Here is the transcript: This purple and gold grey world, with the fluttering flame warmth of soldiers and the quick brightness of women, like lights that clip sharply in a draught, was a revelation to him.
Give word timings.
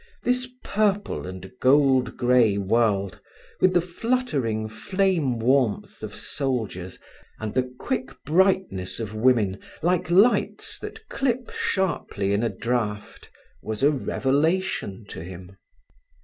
This 0.23 0.47
purple 0.63 1.27
and 1.27 1.51
gold 1.61 2.17
grey 2.17 2.57
world, 2.57 3.19
with 3.59 3.75
the 3.75 3.81
fluttering 3.81 4.67
flame 4.67 5.37
warmth 5.37 6.01
of 6.01 6.15
soldiers 6.15 6.97
and 7.39 7.53
the 7.53 7.71
quick 7.77 8.07
brightness 8.23 8.99
of 8.99 9.13
women, 9.13 9.59
like 9.83 10.09
lights 10.09 10.79
that 10.79 11.07
clip 11.07 11.51
sharply 11.51 12.33
in 12.33 12.41
a 12.41 12.49
draught, 12.49 13.29
was 13.61 13.83
a 13.83 13.91
revelation 13.91 15.05
to 15.09 15.23
him. 15.23 15.55